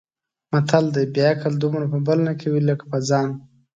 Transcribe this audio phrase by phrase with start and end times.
[0.51, 3.29] متل دی: بې عقل دومره په بل نه کوي لکه په ځان.